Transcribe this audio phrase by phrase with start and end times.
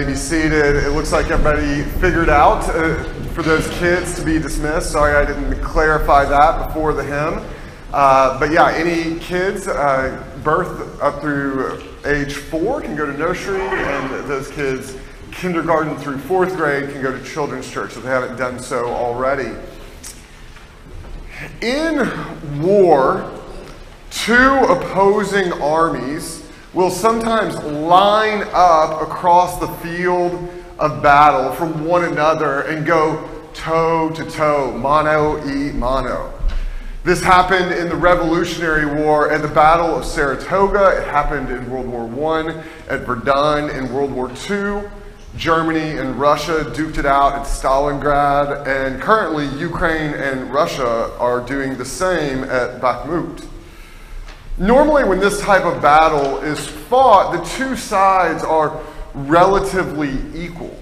[0.00, 0.76] may be seated.
[0.76, 4.92] It looks like everybody figured out uh, for those kids to be dismissed.
[4.92, 7.44] Sorry I didn't clarify that before the hymn.
[7.92, 13.60] Uh, but yeah, any kids uh, birth up through age four can go to nursery,
[13.60, 14.96] and those kids
[15.32, 19.54] kindergarten through fourth grade can go to children's church if they haven't done so already.
[21.60, 23.30] In war,
[24.10, 32.62] two opposing armies will sometimes line up across the field of battle from one another
[32.62, 36.32] and go toe to toe, mano e mano.
[37.02, 41.00] This happened in the Revolutionary War at the Battle of Saratoga.
[41.00, 44.88] It happened in World War I, at Verdun in World War II.
[45.36, 51.78] Germany and Russia duked it out at Stalingrad, and currently Ukraine and Russia are doing
[51.78, 53.46] the same at Bakhmut.
[54.60, 58.78] Normally, when this type of battle is fought, the two sides are
[59.14, 60.78] relatively equal.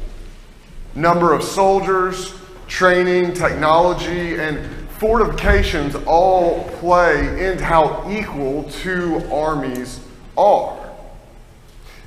[0.97, 2.35] Number of soldiers,
[2.67, 10.01] training, technology, and fortifications all play into how equal two armies
[10.37, 10.77] are.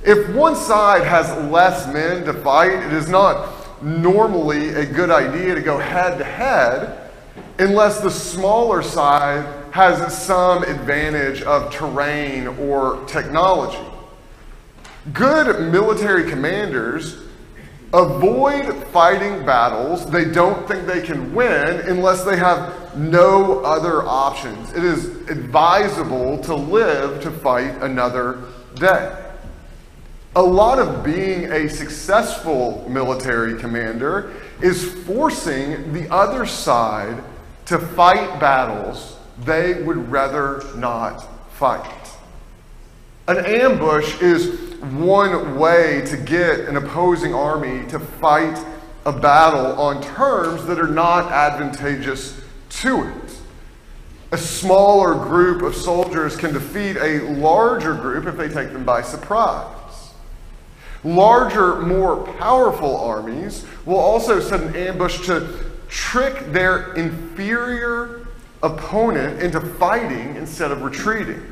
[0.04, 5.54] If one side has less men to fight, it is not normally a good idea
[5.54, 7.10] to go head to head
[7.58, 13.82] unless the smaller side has some advantage of terrain or technology.
[15.12, 17.16] Good military commanders
[17.94, 24.72] avoid fighting battles they don't think they can win unless they have no other options.
[24.72, 28.42] It is advisable to live to fight another
[28.74, 29.18] day.
[30.36, 37.22] A lot of being a successful military commander is forcing the other side
[37.66, 41.20] to fight battles they would rather not
[41.52, 42.10] fight.
[43.28, 48.58] An ambush is one way to get an opposing army to fight
[49.06, 53.38] a battle on terms that are not advantageous to it.
[54.32, 59.02] A smaller group of soldiers can defeat a larger group if they take them by
[59.02, 60.12] surprise.
[61.04, 68.21] Larger, more powerful armies will also set an ambush to trick their inferior
[68.62, 71.42] opponent into fighting instead of retreating.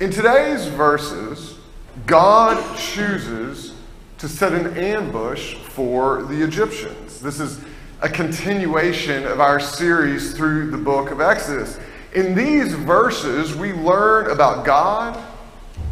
[0.00, 1.58] In today's verses,
[2.06, 3.74] God chooses
[4.18, 7.20] to set an ambush for the Egyptians.
[7.20, 7.60] This is
[8.02, 11.78] a continuation of our series through the book of Exodus.
[12.14, 15.22] In these verses, we learn about God,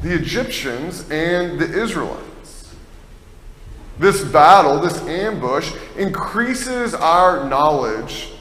[0.03, 2.75] the Egyptians, and the Israelites.
[3.99, 8.34] This battle, this ambush, increases our knowledge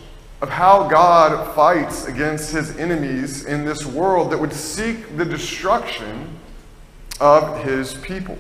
[0.44, 6.38] of how God fights against his enemies in this world that would seek the destruction
[7.22, 8.38] of his people.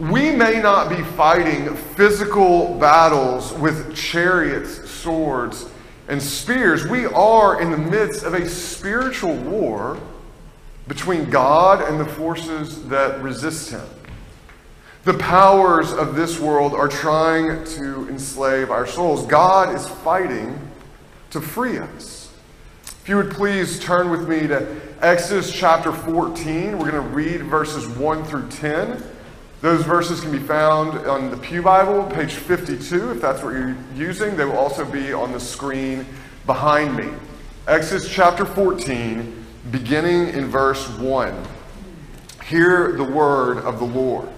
[0.00, 5.66] We may not be fighting physical battles with chariots, swords,
[6.08, 6.88] and spears.
[6.88, 9.96] We are in the midst of a spiritual war
[10.88, 13.86] between God and the forces that resist him.
[15.04, 19.26] The powers of this world are trying to enslave our souls.
[19.26, 20.56] God is fighting
[21.30, 22.32] to free us.
[22.84, 27.42] If you would please turn with me to Exodus chapter 14, we're going to read
[27.42, 29.02] verses 1 through 10.
[29.60, 33.76] Those verses can be found on the Pew Bible, page 52, if that's what you're
[33.96, 34.36] using.
[34.36, 36.06] They will also be on the screen
[36.46, 37.08] behind me.
[37.66, 41.44] Exodus chapter 14, beginning in verse 1.
[42.44, 44.28] Hear the word of the Lord.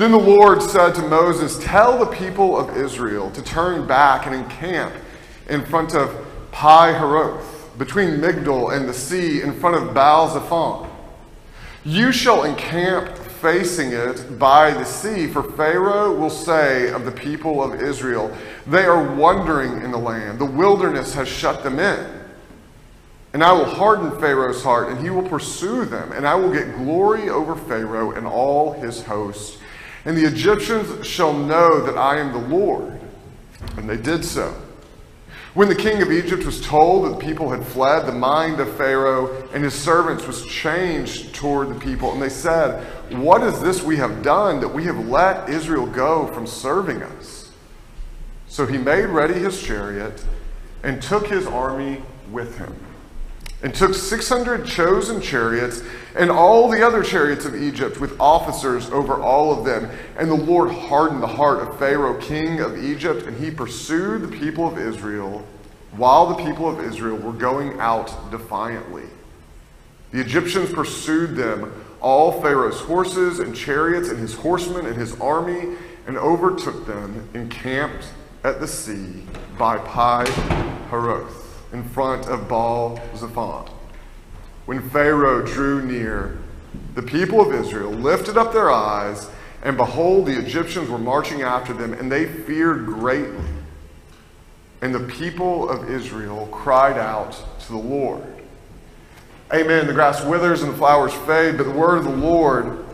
[0.00, 4.34] Then the Lord said to Moses, Tell the people of Israel to turn back and
[4.34, 4.94] encamp
[5.50, 10.88] in front of Pi Haroth, between Migdol and the sea, in front of Baal Zephon.
[11.84, 17.62] You shall encamp facing it by the sea, for Pharaoh will say of the people
[17.62, 18.34] of Israel,
[18.66, 22.06] They are wandering in the land, the wilderness has shut them in.
[23.34, 26.74] And I will harden Pharaoh's heart, and he will pursue them, and I will get
[26.78, 29.58] glory over Pharaoh and all his host
[30.04, 33.00] and the Egyptians shall know that I am the Lord.
[33.76, 34.54] And they did so.
[35.52, 38.72] When the king of Egypt was told that the people had fled, the mind of
[38.76, 42.12] Pharaoh and his servants was changed toward the people.
[42.12, 46.28] And they said, What is this we have done that we have let Israel go
[46.28, 47.50] from serving us?
[48.46, 50.24] So he made ready his chariot
[50.82, 52.74] and took his army with him
[53.62, 55.82] and took 600 chosen chariots
[56.16, 59.90] and all the other chariots of Egypt with officers over all of them.
[60.18, 64.38] And the Lord hardened the heart of Pharaoh, king of Egypt, and he pursued the
[64.38, 65.46] people of Israel
[65.92, 69.04] while the people of Israel were going out defiantly.
[70.12, 75.76] The Egyptians pursued them all Pharaoh's horses and chariots and his horsemen and his army
[76.06, 78.06] and overtook them, encamped
[78.42, 79.22] at the sea
[79.58, 80.24] by Pi
[80.90, 81.39] Haroth
[81.72, 83.68] in front of Baal Zephon.
[84.66, 86.38] When Pharaoh drew near,
[86.94, 89.28] the people of Israel lifted up their eyes,
[89.62, 93.44] and behold, the Egyptians were marching after them, and they feared greatly.
[94.82, 98.24] And the people of Israel cried out to the Lord.
[99.52, 99.86] Amen.
[99.86, 102.84] The grass withers and the flowers fade, but the word of the Lord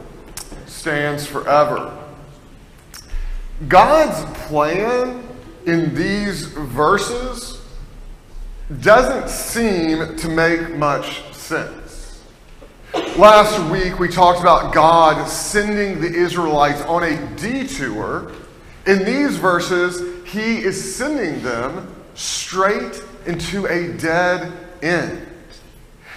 [0.66, 1.96] stands forever.
[3.68, 5.22] God's plan
[5.66, 7.55] in these verses
[8.80, 12.22] doesn't seem to make much sense.
[13.16, 18.32] Last week we talked about God sending the Israelites on a detour.
[18.86, 24.52] In these verses, he is sending them straight into a dead
[24.82, 25.26] end.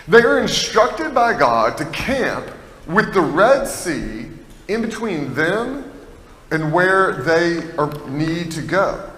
[0.07, 2.49] They are instructed by God to camp
[2.87, 4.29] with the Red Sea
[4.67, 5.91] in between them
[6.51, 9.08] and where they are, need to go.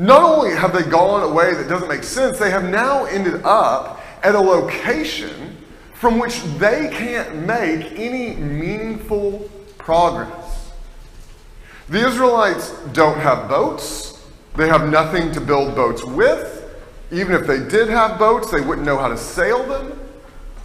[0.00, 3.42] Not only have they gone a way that doesn't make sense, they have now ended
[3.44, 5.58] up at a location
[5.92, 10.70] from which they can't make any meaningful progress.
[11.90, 14.26] The Israelites don't have boats,
[14.56, 16.56] they have nothing to build boats with.
[17.12, 20.00] Even if they did have boats, they wouldn't know how to sail them.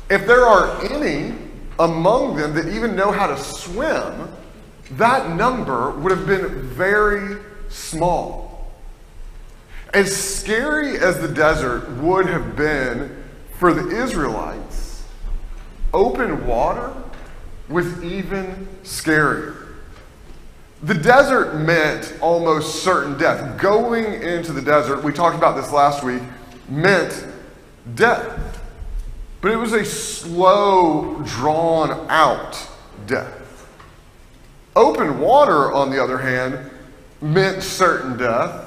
[0.10, 1.36] If there are any
[1.78, 4.30] among them that even know how to swim,
[4.92, 7.36] that number would have been very
[7.68, 8.45] small.
[9.96, 13.24] As scary as the desert would have been
[13.58, 15.06] for the Israelites,
[15.94, 16.94] open water
[17.70, 19.68] was even scarier.
[20.84, 23.58] The desert meant almost certain death.
[23.58, 26.22] Going into the desert, we talked about this last week,
[26.68, 27.26] meant
[27.96, 28.62] death.
[29.40, 32.68] But it was a slow, drawn out
[33.08, 33.66] death.
[34.76, 36.70] Open water, on the other hand,
[37.22, 38.65] meant certain death.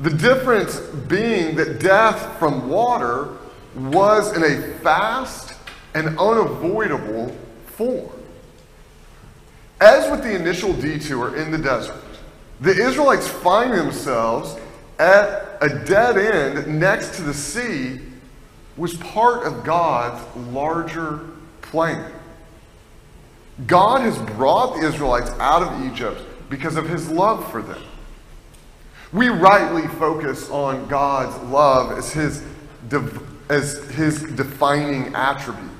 [0.00, 3.36] The difference being that death from water
[3.74, 5.54] was in a fast
[5.94, 7.36] and unavoidable
[7.66, 8.10] form.
[9.80, 12.02] As with the initial detour in the desert,
[12.60, 14.56] the Israelites find themselves
[14.98, 18.00] at a dead end next to the sea
[18.76, 20.22] was part of God's
[20.52, 21.20] larger
[21.62, 22.12] plan.
[23.66, 27.82] God has brought the Israelites out of Egypt because of his love for them.
[29.12, 32.42] We rightly focus on God's love as his,
[33.48, 35.70] as his defining attribute.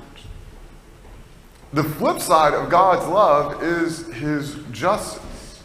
[1.73, 5.63] The flip side of God's love is his justice.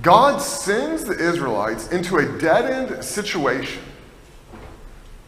[0.00, 3.82] God sends the Israelites into a dead end situation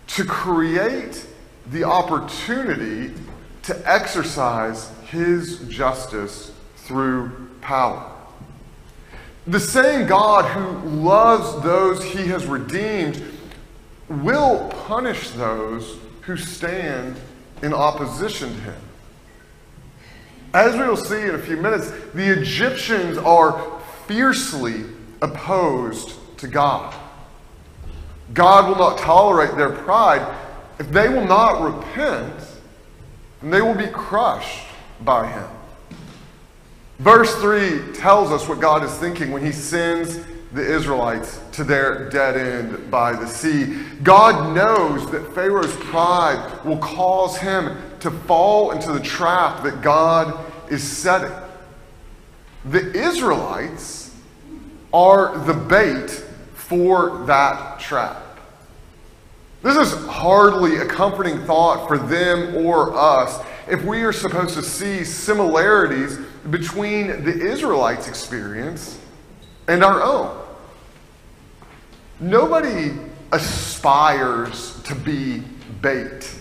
[0.09, 1.27] to create
[1.71, 3.13] the opportunity
[3.65, 8.18] to exercise his justice through power.
[9.49, 13.23] The same God who loves those he has redeemed
[14.11, 17.17] will punish those who stand
[17.63, 18.81] in opposition to him.
[20.53, 24.85] As we will see in a few minutes, the Egyptians are fiercely
[25.23, 26.95] opposed to God.
[28.35, 30.27] God will not tolerate their pride.
[30.79, 32.35] If they will not repent,
[33.41, 34.67] then they will be crushed
[35.01, 35.49] by him.
[36.99, 40.19] Verse 3 tells us what God is thinking when he sends
[40.53, 43.83] the Israelites to their dead end by the sea.
[44.03, 50.39] God knows that Pharaoh's pride will cause him to fall into the trap that God
[50.71, 51.31] is setting.
[52.65, 54.15] The Israelites
[54.93, 56.11] are the bait
[56.55, 58.25] for that trap.
[59.63, 64.63] This is hardly a comforting thought for them or us if we are supposed to
[64.63, 66.19] see similarities
[66.51, 68.99] between the Israelites' experience
[69.67, 70.45] and our own.
[72.21, 72.93] Nobody
[73.33, 75.43] aspires to be
[75.81, 76.35] bait.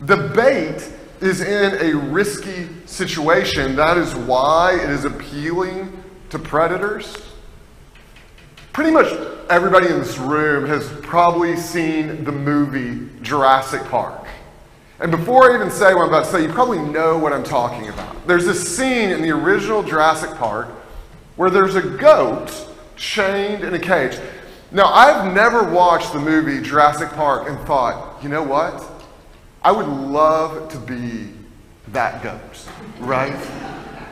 [0.00, 3.76] The bait is in a risky situation.
[3.76, 7.16] That is why it is appealing to predators.
[8.72, 9.12] Pretty much
[9.50, 14.26] everybody in this room has probably seen the movie Jurassic Park.
[15.00, 17.44] And before I even say what I'm about to say, you probably know what I'm
[17.44, 18.26] talking about.
[18.26, 20.68] There's this scene in the original Jurassic Park
[21.36, 22.50] where there's a goat
[22.96, 24.18] chained in a cage.
[24.72, 28.84] Now, I've never watched the movie Jurassic Park and thought, you know what?
[29.62, 31.32] I would love to be
[31.92, 33.38] that goat, right?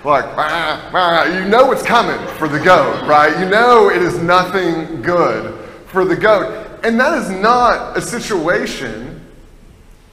[0.05, 3.37] Like, bah, bah, you know what's coming for the goat, right?
[3.41, 5.53] You know it is nothing good
[5.87, 6.81] for the goat.
[6.85, 9.16] And that is not a situation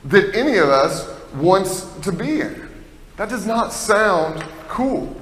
[0.06, 2.70] that any of us wants to be in.
[3.18, 5.16] That does not sound cool.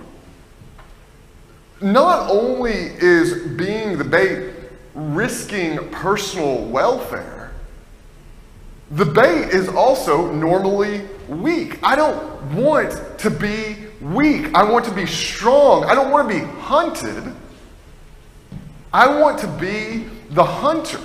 [1.82, 4.54] Not only is being the bait
[4.94, 7.54] risking personal welfare,
[8.92, 11.80] the bait is also normally weak.
[11.82, 14.54] I don't want to be weak.
[14.54, 15.86] I want to be strong.
[15.86, 17.34] I don't want to be hunted.
[18.94, 21.00] I want to be the hunter.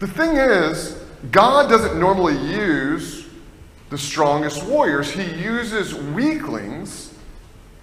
[0.00, 0.99] The thing is,
[1.30, 3.26] God doesn't normally use
[3.90, 7.12] the strongest warriors, He uses weaklings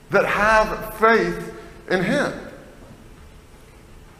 [0.09, 1.53] that have faith
[1.89, 2.33] in Him.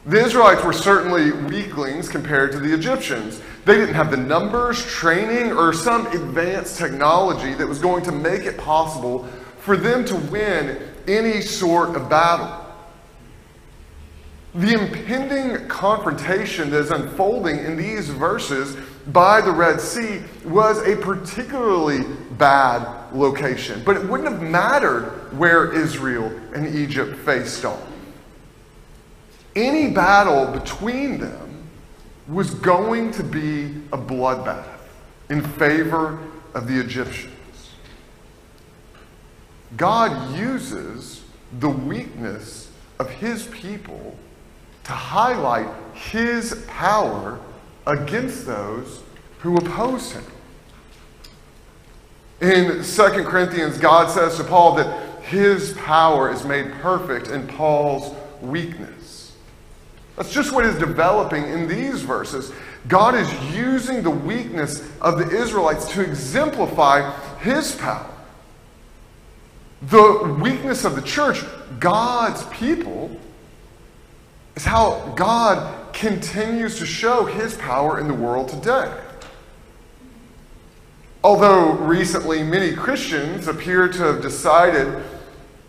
[0.06, 3.42] The Israelites were certainly weaklings compared to the Egyptians.
[3.64, 8.42] They didn't have the numbers, training, or some advanced technology that was going to make
[8.42, 9.24] it possible
[9.58, 12.64] for them to win any sort of battle.
[14.54, 18.76] The impending confrontation that is unfolding in these verses
[19.08, 25.04] by the Red Sea was a particularly bad location, but it wouldn't have mattered
[25.36, 27.82] where Israel and Egypt faced off.
[29.56, 31.68] Any battle between them
[32.28, 34.78] was going to be a bloodbath
[35.30, 36.18] in favor
[36.54, 37.34] of the Egyptians.
[39.76, 41.24] God uses
[41.60, 44.16] the weakness of his people
[44.84, 47.38] to highlight his power
[47.88, 49.02] against those
[49.40, 50.24] who oppose him.
[52.40, 58.14] In 2 Corinthians, God says to Paul that his power is made perfect in Paul's
[58.40, 59.32] weakness.
[60.16, 62.52] That's just what is developing in these verses.
[62.86, 68.10] God is using the weakness of the Israelites to exemplify his power.
[69.82, 71.42] The weakness of the church,
[71.78, 73.16] God's people,
[74.56, 78.92] is how God continues to show his power in the world today.
[81.22, 85.02] Although recently many Christians appear to have decided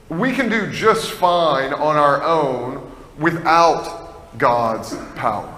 [0.10, 5.56] we can do just fine on our own without God's power.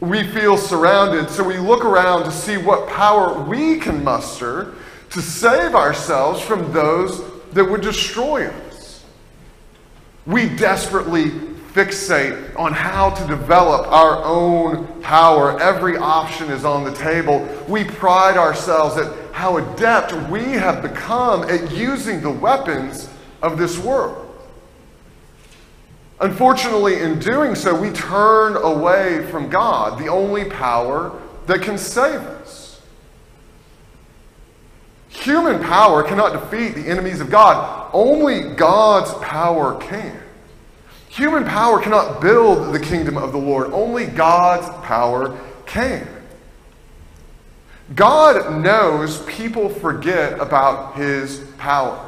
[0.00, 4.74] We feel surrounded, so we look around to see what power we can muster
[5.10, 7.22] to save ourselves from those
[7.52, 9.04] that would destroy us.
[10.26, 11.32] We desperately
[11.72, 15.60] fixate on how to develop our own power.
[15.60, 17.46] Every option is on the table.
[17.68, 23.08] We pride ourselves at how adept we have become at using the weapons
[23.42, 24.24] of this world.
[26.20, 32.20] Unfortunately, in doing so, we turn away from God, the only power that can save
[32.20, 32.80] us.
[35.08, 37.90] Human power cannot defeat the enemies of God.
[37.92, 40.17] Only God's power can.
[41.08, 43.72] Human power cannot build the kingdom of the Lord.
[43.72, 46.06] Only God's power can.
[47.94, 52.04] God knows people forget about his power.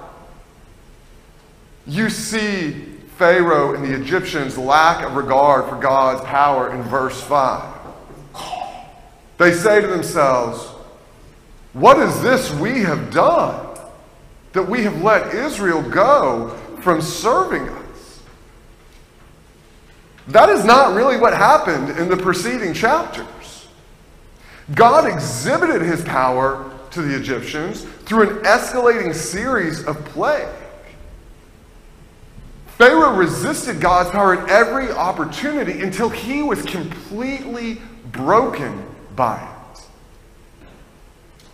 [1.86, 2.72] You see
[3.16, 7.78] Pharaoh and the Egyptians' lack of regard for God's power in verse 5.
[9.38, 10.66] They say to themselves,
[11.72, 13.78] What is this we have done
[14.52, 17.79] that we have let Israel go from serving us?
[20.28, 23.66] That is not really what happened in the preceding chapters.
[24.74, 30.56] God exhibited his power to the Egyptians through an escalating series of plagues.
[32.78, 39.82] Pharaoh resisted God's power at every opportunity until he was completely broken by it.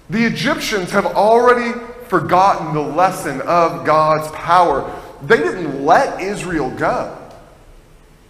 [0.08, 1.72] The Egyptians have already
[2.06, 4.88] forgotten the lesson of God's power.
[5.22, 7.25] They didn't let Israel go.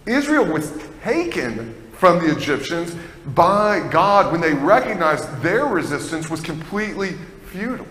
[0.07, 0.71] Israel was
[1.03, 2.95] taken from the Egyptians
[3.27, 7.13] by God when they recognized their resistance was completely
[7.47, 7.87] futile.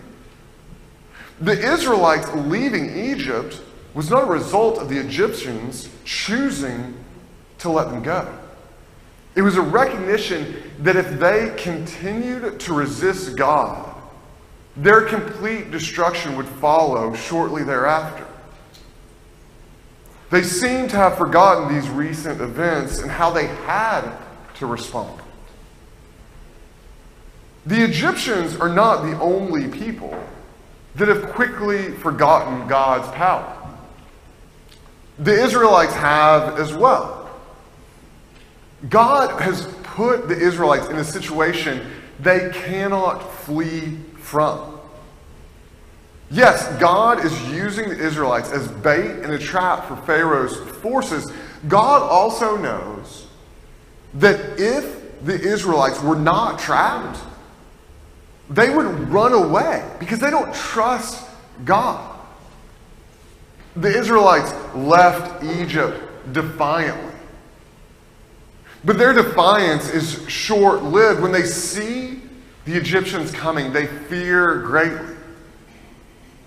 [1.41, 3.61] The Israelites leaving Egypt
[3.95, 6.95] was not a result of the Egyptians choosing
[7.59, 8.27] to let them go.
[9.35, 13.95] It was a recognition that if they continued to resist God,
[14.77, 18.26] their complete destruction would follow shortly thereafter.
[20.31, 24.11] They seem to have forgotten these recent events and how they had
[24.57, 25.21] to respond.
[27.65, 30.17] The Egyptians are not the only people
[30.97, 33.53] that have quickly forgotten God's power.
[35.19, 37.31] The Israelites have as well.
[38.89, 41.87] God has put the Israelites in a situation
[42.21, 44.76] they cannot flee from.
[46.31, 51.31] Yes, God is using the Israelites as bait and a trap for Pharaoh's forces.
[51.69, 53.27] God also knows
[54.15, 57.21] that if the Israelites were not trapped,
[58.51, 61.29] they would run away because they don't trust
[61.65, 62.17] God.
[63.77, 66.01] The Israelites left Egypt
[66.33, 67.13] defiantly.
[68.85, 71.21] But their defiance is short lived.
[71.21, 72.23] When they see
[72.65, 75.16] the Egyptians coming, they fear greatly.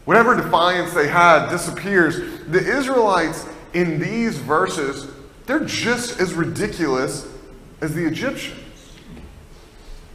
[0.10, 2.42] Whatever defiance they had disappears.
[2.48, 5.08] The Israelites in these verses,
[5.46, 7.32] they're just as ridiculous
[7.80, 8.60] as the Egyptians.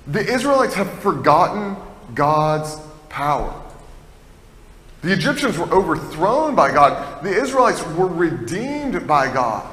[0.08, 1.76] The Israelites have forgotten
[2.12, 2.76] God's
[3.08, 3.54] power.
[5.02, 7.22] The Egyptians were overthrown by God.
[7.22, 9.72] The Israelites were redeemed by God.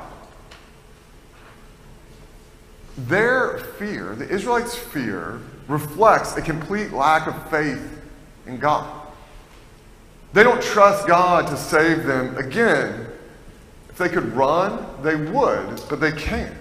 [2.96, 8.04] Their fear, the Israelites' fear, reflects a complete lack of faith
[8.46, 9.01] in God.
[10.34, 13.08] They don't trust God to save them again.
[13.90, 16.56] If they could run, they would, but they can't.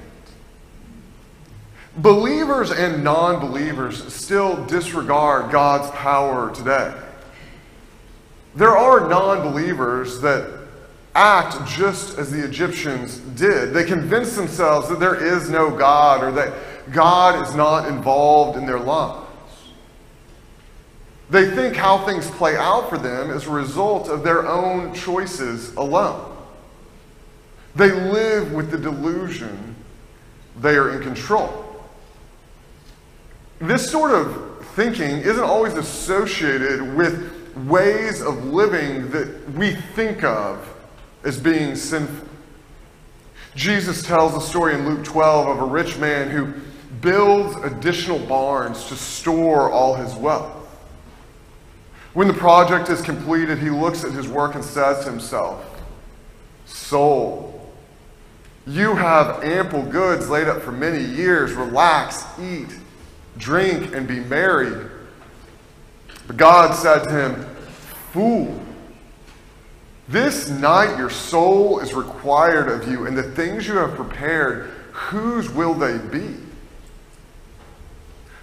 [1.96, 6.94] Believers and non believers still disregard God's power today.
[8.54, 10.58] There are non believers that
[11.14, 13.72] act just as the Egyptians did.
[13.72, 16.52] They convince themselves that there is no God or that
[16.92, 19.19] God is not involved in their lives.
[21.30, 25.72] They think how things play out for them is a result of their own choices
[25.76, 26.36] alone.
[27.76, 29.76] They live with the delusion
[30.58, 31.66] they are in control.
[33.60, 37.30] This sort of thinking isn't always associated with
[37.68, 40.66] ways of living that we think of
[41.24, 42.26] as being sinful.
[43.54, 46.52] Jesus tells a story in Luke 12 of a rich man who
[47.00, 50.59] builds additional barns to store all his wealth.
[52.12, 55.64] When the project is completed, he looks at his work and says to himself,
[56.66, 57.72] Soul,
[58.66, 61.52] you have ample goods laid up for many years.
[61.52, 62.76] Relax, eat,
[63.36, 64.88] drink, and be merry.
[66.26, 67.44] But God said to him,
[68.12, 68.60] Fool,
[70.08, 75.48] this night your soul is required of you, and the things you have prepared, whose
[75.48, 76.34] will they be?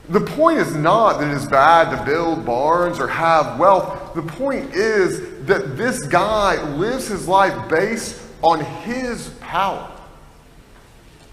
[0.10, 4.14] The point is not that it is bad to build barns or have wealth.
[4.16, 9.92] The point is that this guy lives his life based on his power,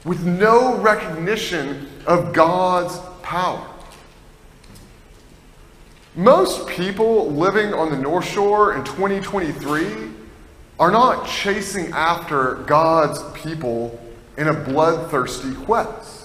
[0.05, 3.65] with no recognition of God's power.
[6.17, 10.11] Most people living on the North Shore in 2023
[10.81, 14.01] are not chasing after God's people
[14.37, 16.24] in a bloodthirsty quest.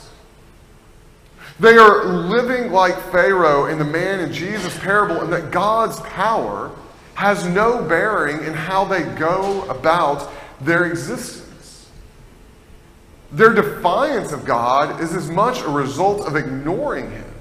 [1.60, 6.72] They are living like Pharaoh and the man in Jesus' parable, and that God's power
[7.16, 11.90] has no bearing in how they go about their existence.
[13.32, 17.34] Their defiance of God is as much a result of ignoring Him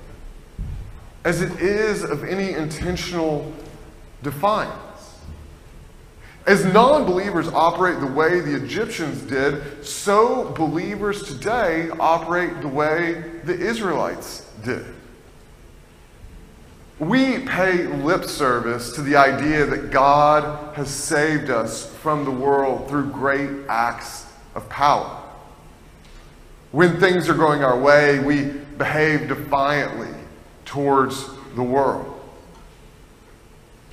[1.25, 3.53] as it is of any intentional
[4.23, 4.88] defiance.
[6.49, 13.23] As non believers operate the way the Egyptians did, so believers today operate the way
[13.45, 14.87] the Israelites did.
[16.99, 22.89] We pay lip service to the idea that God has saved us from the world
[22.89, 25.23] through great acts of power.
[26.73, 28.45] When things are going our way, we
[28.79, 30.15] behave defiantly
[30.65, 32.18] towards the world.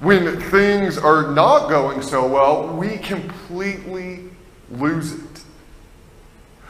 [0.05, 4.25] When things are not going so well, we completely
[4.69, 5.43] lose it.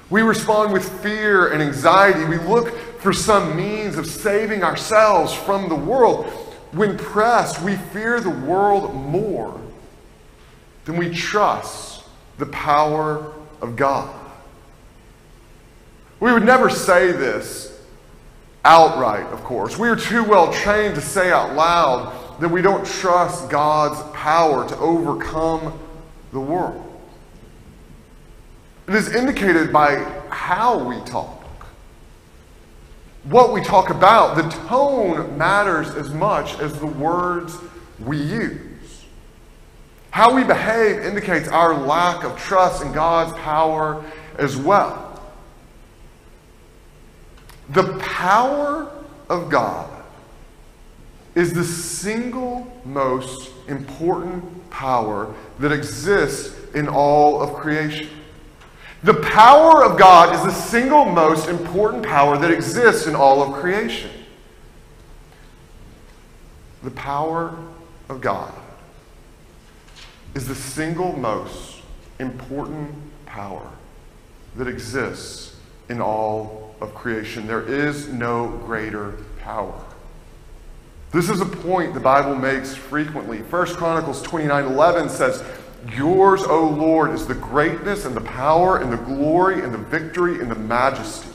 [0.09, 2.23] We respond with fear and anxiety.
[2.23, 6.27] We look for some means of saving ourselves from the world.
[6.71, 9.59] When pressed, we fear the world more
[10.85, 12.05] than we trust
[12.37, 14.17] the power of God.
[16.21, 17.81] We would never say this
[18.63, 19.77] outright, of course.
[19.77, 24.67] We are too well trained to say out loud that we don't trust God's power
[24.67, 25.79] to overcome
[26.31, 26.81] the world.
[28.87, 29.95] It is indicated by
[30.29, 31.43] how we talk,
[33.23, 34.35] what we talk about.
[34.35, 37.57] The tone matters as much as the words
[37.99, 39.05] we use.
[40.11, 44.03] How we behave indicates our lack of trust in God's power
[44.37, 45.01] as well.
[47.69, 48.91] The power
[49.29, 49.94] of God
[51.35, 58.09] is the single most important power that exists in all of creation.
[59.03, 63.53] The power of God is the single most important power that exists in all of
[63.61, 64.09] creation.
[66.83, 67.55] The power
[68.09, 68.53] of God
[70.33, 71.81] is the single most
[72.19, 72.95] important
[73.25, 73.69] power
[74.55, 75.55] that exists
[75.89, 77.47] in all of creation.
[77.47, 79.79] There is no greater power.
[81.15, 83.37] This is a point the Bible makes frequently.
[83.37, 85.41] 1 Chronicles 29 11 says,
[85.95, 90.41] Yours, O Lord, is the greatness and the power and the glory and the victory
[90.41, 91.29] and the majesty.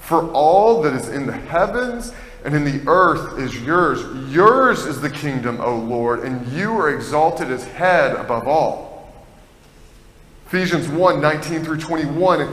[0.00, 2.12] For all that is in the heavens
[2.44, 4.00] and in the earth is yours.
[4.34, 9.14] Yours is the kingdom, O Lord, and you are exalted as head above all.
[10.48, 12.52] Ephesians 1 19 through 21.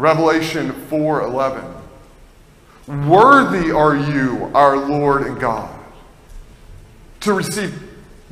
[0.00, 1.62] Revelation 4:11
[3.06, 5.70] Worthy are you, our Lord and God,
[7.20, 7.80] to receive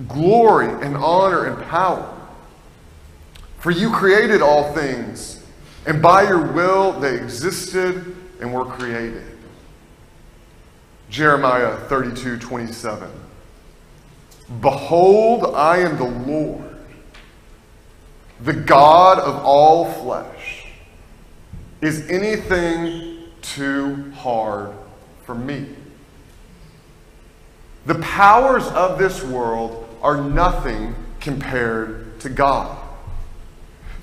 [0.08, 2.12] glory and honor and power.
[3.58, 5.44] For you created all things,
[5.86, 9.36] and by your will they existed and were created.
[11.10, 13.10] Jeremiah 32 27.
[14.62, 16.76] Behold, I am the Lord,
[18.40, 20.37] the God of all flesh.
[21.80, 24.72] Is anything too hard
[25.24, 25.66] for me?
[27.86, 32.76] The powers of this world are nothing compared to God.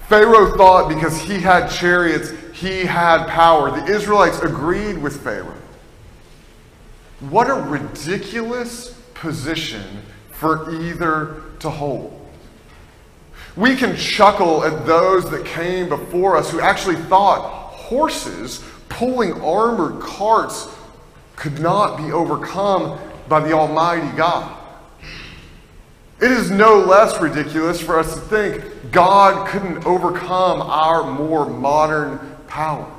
[0.07, 3.71] Pharaoh thought because he had chariots, he had power.
[3.71, 5.53] The Israelites agreed with Pharaoh.
[7.19, 9.83] What a ridiculous position
[10.31, 12.21] for either to hold.
[13.55, 20.01] We can chuckle at those that came before us who actually thought horses pulling armored
[20.01, 20.67] carts
[21.35, 24.57] could not be overcome by the Almighty God.
[26.21, 32.19] It is no less ridiculous for us to think God couldn't overcome our more modern
[32.47, 32.91] powers.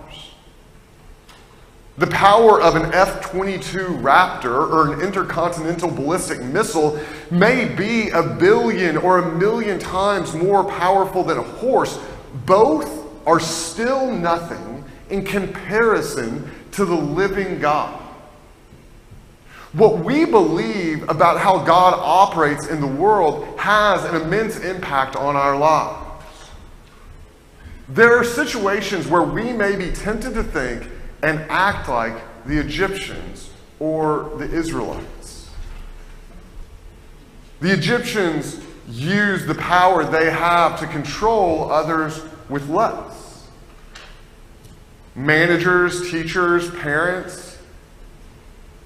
[1.98, 8.22] The power of an F 22 Raptor or an intercontinental ballistic missile may be a
[8.22, 11.98] billion or a million times more powerful than a horse.
[12.44, 14.75] Both are still nothing
[15.10, 18.02] in comparison to the living God.
[19.72, 25.36] What we believe about how God operates in the world has an immense impact on
[25.36, 26.50] our lives.
[27.88, 30.88] There are situations where we may be tempted to think
[31.22, 32.16] and act like
[32.46, 35.50] the Egyptians or the Israelites.
[37.60, 43.25] The Egyptians use the power they have to control others with less.
[45.16, 47.58] Managers, teachers, parents,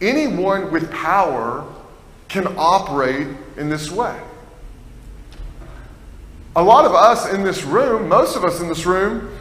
[0.00, 1.66] anyone with power
[2.28, 4.18] can operate in this way.
[6.56, 9.36] A lot of us in this room, most of us in this room,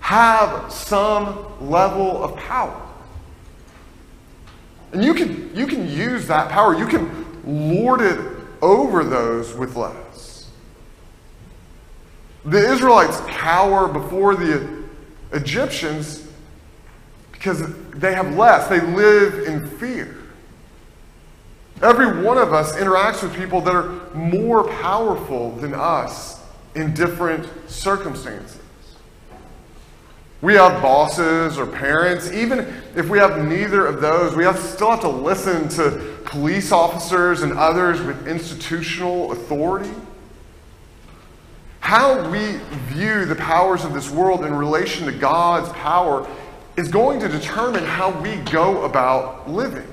[0.00, 2.82] have some level of power.
[4.92, 8.18] And you can, you can use that power, you can lord it
[8.62, 10.48] over those with less.
[12.44, 14.85] The Israelites cower before the
[15.32, 16.26] Egyptians
[17.32, 20.16] because they have less, they live in fear.
[21.82, 26.40] Every one of us interacts with people that are more powerful than us
[26.74, 28.58] in different circumstances.
[30.40, 32.30] We have bosses or parents.
[32.32, 32.60] Even
[32.94, 37.42] if we have neither of those, we have, still have to listen to police officers
[37.42, 39.92] and others with institutional authority.
[41.86, 46.26] How we view the powers of this world in relation to God's power
[46.76, 49.86] is going to determine how we go about living.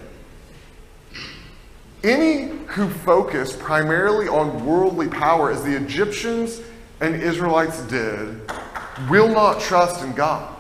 [2.04, 6.62] Any who focus primarily on worldly power, as the Egyptians
[7.00, 8.42] and Israelites did,
[9.08, 10.52] will not trust in God.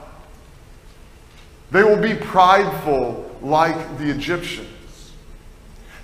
[1.71, 4.69] They will be prideful like the Egyptians.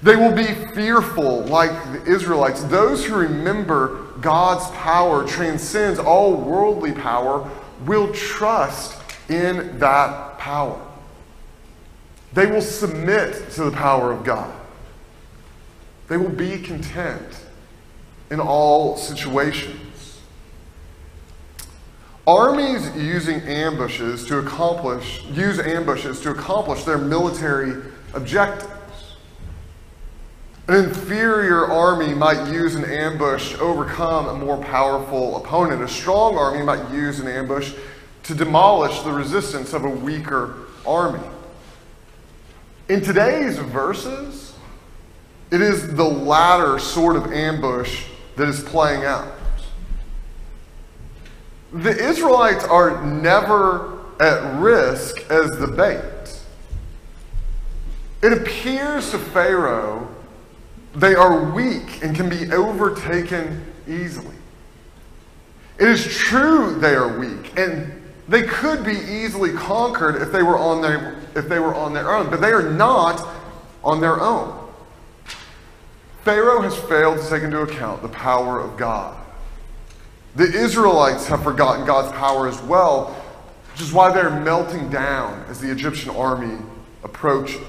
[0.01, 2.63] They will be fearful like the Israelites.
[2.63, 7.49] Those who remember God's power transcends all worldly power
[7.85, 10.79] will trust in that power.
[12.33, 14.53] They will submit to the power of God.
[16.07, 17.45] They will be content
[18.31, 20.19] in all situations.
[22.25, 27.81] Armies using ambushes to accomplish use ambushes to accomplish their military
[28.13, 28.78] objectives.
[30.69, 35.81] An inferior army might use an ambush to overcome a more powerful opponent.
[35.81, 37.73] A strong army might use an ambush
[38.21, 41.27] to demolish the resistance of a weaker army.
[42.87, 44.53] In today's verses,
[45.49, 48.05] It is the latter sort of ambush
[48.35, 49.33] that is playing out.
[51.73, 56.39] The Israelites are never at risk as the bait.
[58.21, 60.07] It appears to Pharaoh
[60.99, 64.35] they are weak and can be overtaken easily.
[65.79, 70.57] It is true they are weak, and they could be easily conquered if they were
[70.57, 73.25] on their, if they were on their own, but they are not
[73.83, 74.55] on their own.
[76.23, 79.15] Pharaoh has failed to take into account the power of God.
[80.35, 83.15] The Israelites have forgotten God's power as well,
[83.71, 86.57] which is why they're melting down as the Egyptian army
[87.03, 87.61] approaches.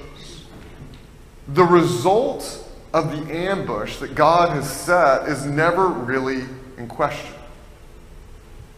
[1.47, 6.43] The result of the ambush that God has set is never really
[6.77, 7.33] in question.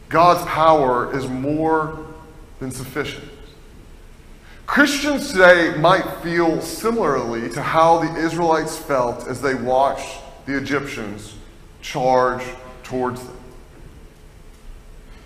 [0.10, 2.06] God's power is more
[2.60, 3.28] than sufficient.
[4.66, 11.36] Christians today might feel similarly to how the Israelites felt as they watched the Egyptians
[11.82, 12.44] charge
[12.84, 13.38] towards them.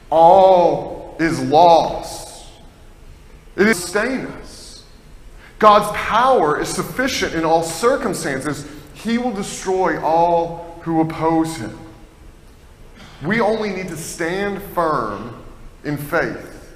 [0.09, 2.47] All is lost.
[3.55, 4.83] It is sustain us.
[5.59, 8.67] God's power is sufficient in all circumstances.
[9.03, 11.77] He will destroy all who oppose him.
[13.23, 15.43] We only need to stand firm
[15.83, 16.75] in faith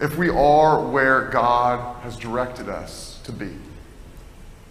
[0.00, 3.50] if we are where God has directed us to be.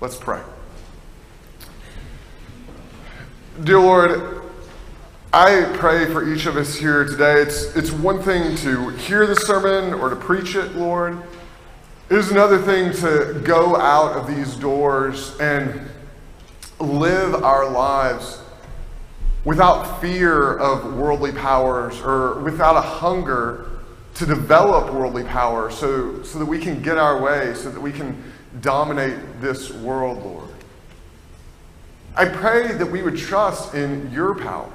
[0.02, 0.42] Let's pray.
[3.64, 4.42] Dear Lord,
[5.32, 7.42] I pray for each of us here today.
[7.42, 11.22] It's, it's one thing to hear the sermon or to preach it, Lord.
[12.10, 15.90] It is another thing to go out of these doors and
[16.80, 18.42] live our lives
[19.44, 23.70] without fear of worldly powers or without a hunger
[24.16, 27.92] to develop worldly power so, so that we can get our way, so that we
[27.92, 28.22] can
[28.62, 30.50] dominate this world, Lord.
[32.16, 34.72] I pray that we would trust in your power,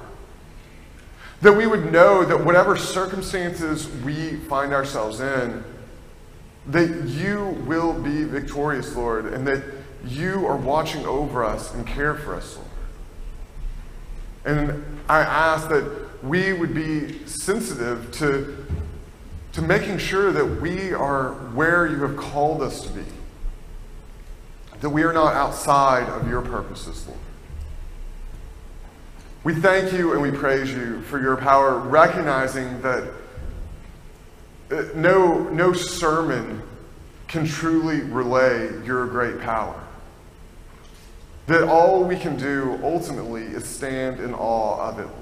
[1.41, 5.63] that we would know that whatever circumstances we find ourselves in,
[6.67, 9.63] that you will be victorious, Lord, and that
[10.05, 12.67] you are watching over us and care for us, Lord.
[14.43, 18.65] And I ask that we would be sensitive to
[19.53, 23.03] to making sure that we are where you have called us to be,
[24.79, 27.19] that we are not outside of your purposes, Lord.
[29.43, 33.11] We thank you and we praise you for your power, recognizing that
[34.71, 36.61] uh, no, no sermon
[37.27, 39.80] can truly relay your great power.
[41.51, 45.17] That all we can do ultimately is stand in awe of it, Lord.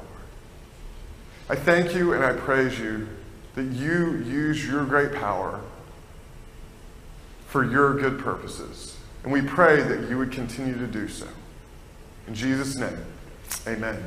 [1.50, 3.08] I thank you and I praise you
[3.56, 5.60] that you use your great power
[7.48, 8.96] for your good purposes.
[9.24, 11.28] And we pray that you would continue to do so.
[12.28, 13.04] In Jesus' name,
[13.66, 13.98] amen.